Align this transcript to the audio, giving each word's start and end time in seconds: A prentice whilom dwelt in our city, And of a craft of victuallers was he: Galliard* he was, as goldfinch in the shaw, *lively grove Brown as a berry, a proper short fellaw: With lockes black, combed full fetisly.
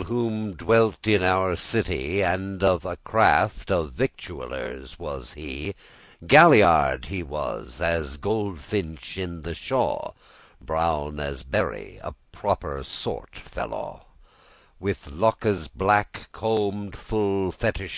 A 0.00 0.02
prentice 0.02 0.16
whilom 0.16 0.52
dwelt 0.54 1.06
in 1.06 1.22
our 1.22 1.56
city, 1.56 2.22
And 2.22 2.62
of 2.62 2.86
a 2.86 2.96
craft 2.96 3.70
of 3.70 3.92
victuallers 3.92 4.98
was 4.98 5.34
he: 5.34 5.74
Galliard* 6.26 7.04
he 7.08 7.22
was, 7.22 7.82
as 7.82 8.16
goldfinch 8.16 9.18
in 9.18 9.42
the 9.42 9.54
shaw, 9.54 9.96
*lively 9.96 10.00
grove 10.00 10.66
Brown 10.66 11.20
as 11.20 11.42
a 11.42 11.44
berry, 11.44 11.98
a 12.02 12.14
proper 12.32 12.82
short 12.82 13.34
fellaw: 13.36 14.00
With 14.78 15.06
lockes 15.08 15.68
black, 15.68 16.30
combed 16.32 16.96
full 16.96 17.50
fetisly. 17.52 17.88